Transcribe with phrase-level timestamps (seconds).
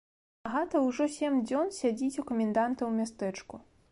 [0.49, 3.55] Агата ўжо сем дзён сядзіць у каменданта ў мястэчку.